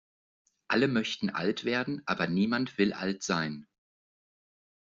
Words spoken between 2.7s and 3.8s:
will alt sein.